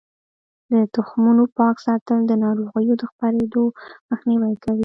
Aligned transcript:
د 0.71 0.73
تخمونو 0.95 1.43
پاک 1.57 1.75
ساتل 1.85 2.19
د 2.27 2.31
ناروغیو 2.43 2.99
له 3.01 3.05
خپریدو 3.11 3.61
مخنیوی 4.09 4.55
کوي. 4.63 4.79